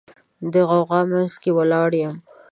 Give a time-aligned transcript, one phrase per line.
[0.51, 2.15] د غوغا منځ کې ولاړ یم